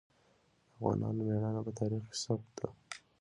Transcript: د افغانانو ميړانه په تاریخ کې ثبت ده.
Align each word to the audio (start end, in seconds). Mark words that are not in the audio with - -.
د 0.03 0.03
افغانانو 0.75 1.25
ميړانه 1.27 1.61
په 1.67 1.71
تاریخ 1.79 2.03
کې 2.11 2.17
ثبت 2.23 2.49
ده. 2.57 2.67